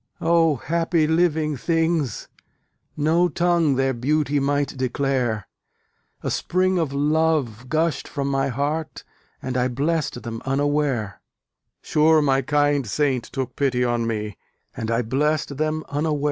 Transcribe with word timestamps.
O 0.19 0.55
happy 0.55 1.05
living 1.05 1.55
things! 1.55 2.27
no 2.97 3.29
tongue 3.29 3.75
Their 3.75 3.93
beauty 3.93 4.39
might 4.39 4.75
declare: 4.75 5.47
A 6.23 6.31
spring 6.31 6.79
of 6.79 6.91
love 6.91 7.69
gushed 7.69 8.07
from 8.07 8.27
my 8.27 8.47
heart, 8.47 9.03
And 9.43 9.55
I 9.55 9.67
blessed 9.67 10.23
them 10.23 10.41
unaware: 10.43 11.21
Sure 11.83 12.19
my 12.19 12.41
kind 12.41 12.87
saint 12.87 13.25
took 13.25 13.55
pity 13.55 13.83
on 13.83 14.07
me, 14.07 14.39
And 14.75 14.89
I 14.89 15.03
blessed 15.03 15.57
them 15.57 15.83
unaware. 15.87 16.19